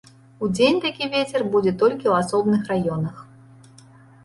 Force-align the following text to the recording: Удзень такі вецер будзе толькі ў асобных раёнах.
Удзень 0.45 0.79
такі 0.85 1.09
вецер 1.15 1.41
будзе 1.57 1.73
толькі 1.83 2.05
ў 2.09 2.13
асобных 2.23 2.61
раёнах. 2.75 3.23